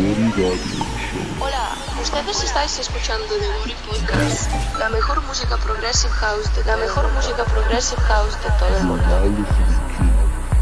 [0.00, 7.12] Hola, ustedes estáis escuchando The Gori Podcast, la mejor música progressive house, de, la mejor
[7.12, 9.04] música progressive house de todo el mundo.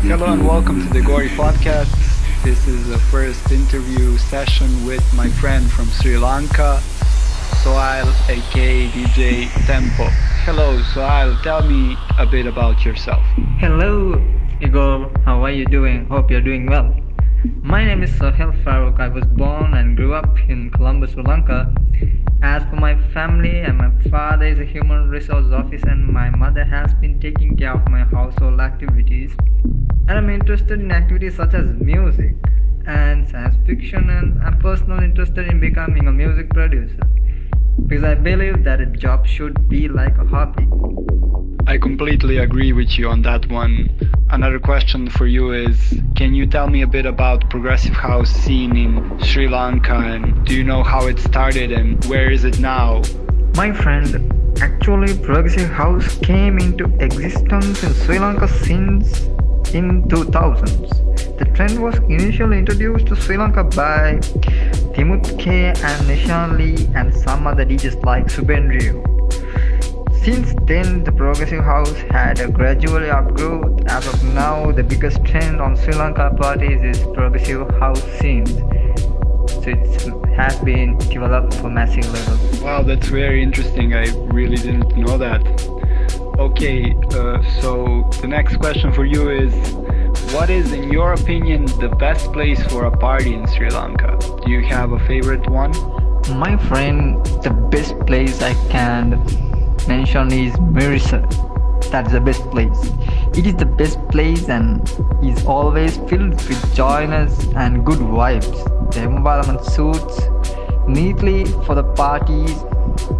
[0.02, 1.86] Hello and welcome to the Gory Podcast.
[2.42, 6.80] This is the first interview session with my friend from Sri Lanka,
[7.62, 10.10] Sohail, aka DJ Tempo.
[10.46, 11.36] Hello, Sohail.
[11.44, 13.22] Tell me a bit about yourself.
[13.60, 14.20] Hello,
[14.60, 15.12] Igor.
[15.24, 16.06] How are you doing?
[16.06, 16.92] Hope you're doing well.
[17.44, 18.98] My name is Sohail Farouk.
[18.98, 21.72] I was born and grew up in Colombo, Sri Lanka.
[22.42, 26.64] As for my family, and my father is a human resource officer, and my mother
[26.64, 29.36] has been taking care of my household activities.
[30.08, 32.34] And I'm interested in activities such as music
[32.86, 37.02] and science fiction, and I'm personally interested in becoming a music producer
[37.86, 40.66] because I believe that a job should be like a hobby.
[41.66, 43.90] I completely agree with you on that one.
[44.30, 48.76] Another question for you is can you tell me a bit about progressive house scene
[48.76, 53.02] in Sri Lanka and do you know how it started and where is it now?
[53.54, 54.32] My friend,
[54.62, 59.28] actually progressive house came into existence in Sri Lanka since
[59.74, 61.38] in 2000s.
[61.38, 64.18] The trend was initially introduced to Sri Lanka by
[64.94, 69.04] Timut K and Nishan Lee and some other DJs like Subendrio.
[70.24, 73.88] Since then, the progressive house had a gradually upgrowth.
[73.88, 78.50] As of now, the biggest trend on Sri Lanka parties is progressive house scenes.
[79.48, 82.64] So it has been developed for massive level.
[82.64, 83.94] Wow, that's very interesting.
[83.94, 85.77] I really didn't know that.
[86.38, 89.52] Okay, uh, so the next question for you is
[90.32, 94.16] what is, in your opinion, the best place for a party in Sri Lanka?
[94.44, 95.72] Do you have a favorite one?
[96.38, 99.18] My friend, the best place I can
[99.88, 101.26] mention is Mirissa.
[101.90, 102.92] That's the best place.
[103.36, 104.88] It is the best place and
[105.24, 108.92] is always filled with joyness and good vibes.
[108.92, 110.20] The environment suits
[110.86, 112.54] neatly for the parties.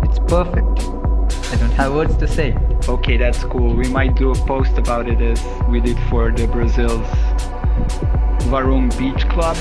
[0.05, 0.98] It's perfect.
[1.51, 2.55] I don't have words to say.
[2.87, 3.75] Okay, that's cool.
[3.75, 7.09] We might do a post about it as we did for the Brazil's
[8.53, 9.57] Warung Beach Club.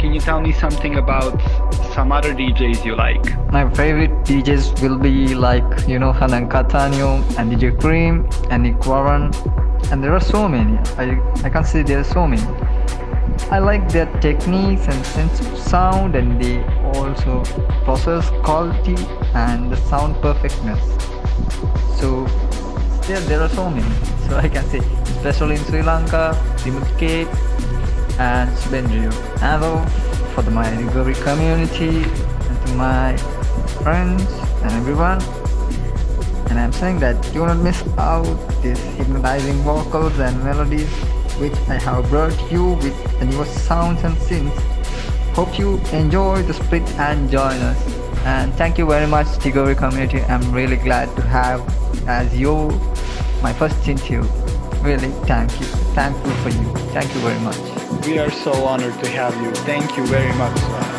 [0.00, 1.40] Can you tell me something about
[1.94, 3.24] some other DJs you like?
[3.52, 8.84] My favorite DJs will be like, you know, Hernan Cattaneo and DJ Cream and Nick
[8.84, 9.30] Warren.
[9.92, 10.76] And there are so many.
[10.98, 12.42] I, I can say there are so many.
[13.50, 16.64] I like their techniques and sense of sound and they
[16.94, 17.44] also
[17.84, 18.96] process quality
[19.34, 20.80] and the sound perfectness.
[22.00, 22.26] So
[23.06, 23.94] there, there are so many.
[24.28, 26.34] So I can say, especially in Sri Lanka,
[26.98, 27.26] K
[28.18, 29.12] and Subendrio.
[29.42, 29.62] And
[30.34, 33.16] for the, my recovery community and to my
[33.82, 34.22] friends
[34.62, 35.20] and everyone.
[36.50, 38.24] And I'm saying that do not miss out
[38.62, 40.90] these hypnotizing vocals and melodies
[41.38, 44.58] which I have brought you with the newest sounds and synths.
[45.34, 47.80] Hope you enjoy the split and join us.
[48.24, 50.20] And thank you very much, Tigori community.
[50.22, 51.60] I'm really glad to have
[52.08, 52.68] as you
[53.42, 54.22] my first interview.
[54.82, 55.66] Really, thank you.
[55.94, 56.68] Thankful for you.
[56.92, 58.06] Thank you very much.
[58.06, 59.50] We are so honored to have you.
[59.66, 60.93] Thank you very much.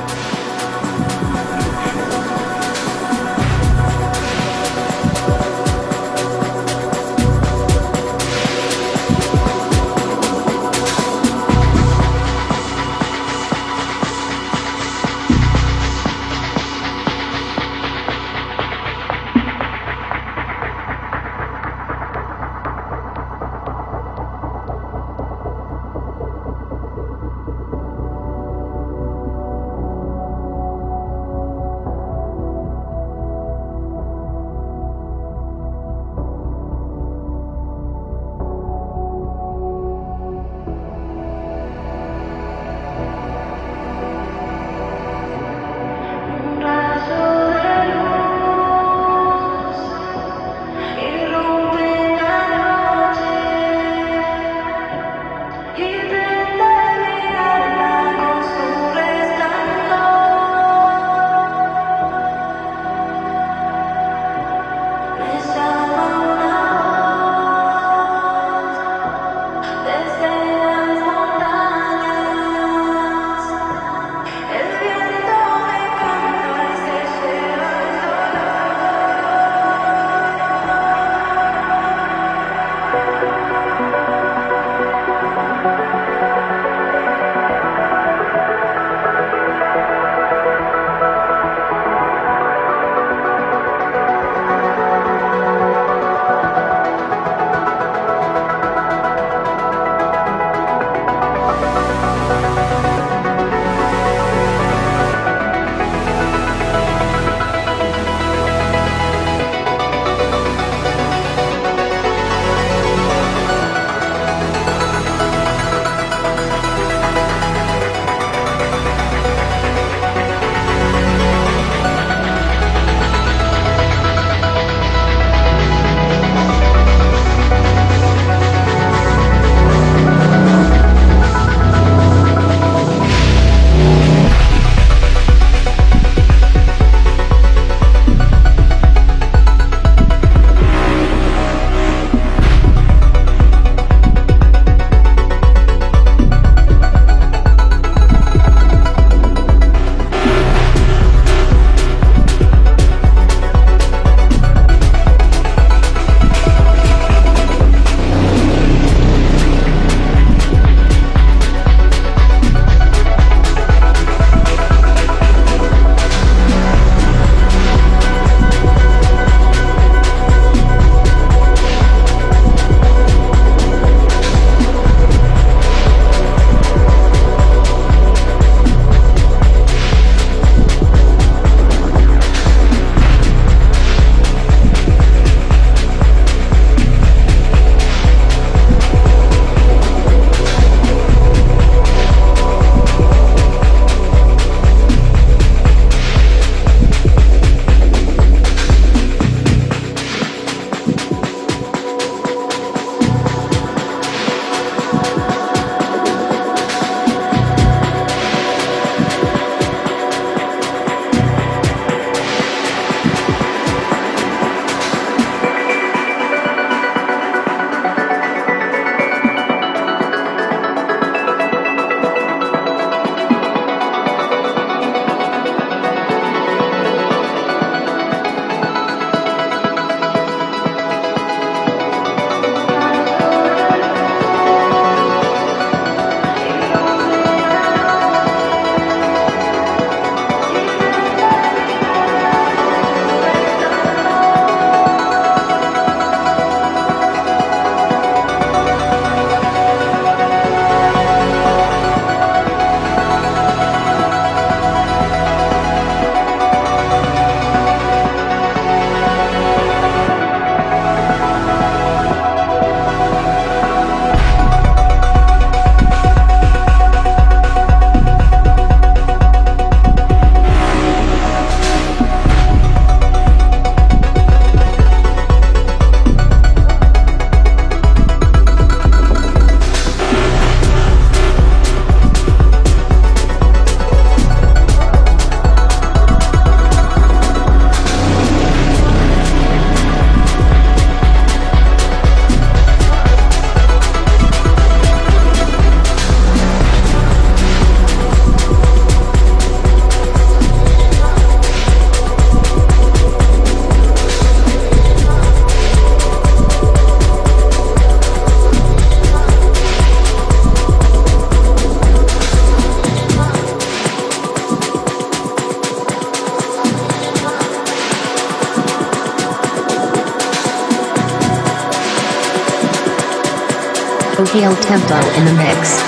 [324.35, 325.84] Chill tempo in the mix.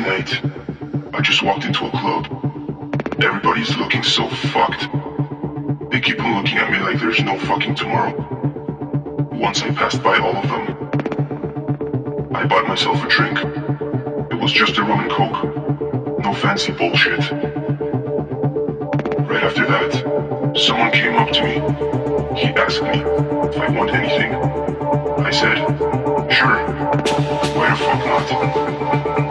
[0.00, 1.14] Saturday night.
[1.14, 2.26] I just walked into a club.
[3.22, 4.88] Everybody's looking so fucked.
[5.90, 8.14] They keep on looking at me like there's no fucking tomorrow.
[9.32, 13.38] Once I passed by all of them, I bought myself a drink.
[14.30, 16.20] It was just a rum and coke.
[16.20, 17.30] No fancy bullshit.
[19.28, 21.54] Right after that, someone came up to me.
[22.40, 24.34] He asked me if I want anything.
[24.34, 25.99] I said,
[26.30, 26.56] sure.
[27.56, 28.30] Why the fuck not?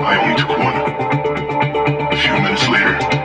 [0.02, 0.76] I only took one.
[2.12, 3.19] A few minutes later,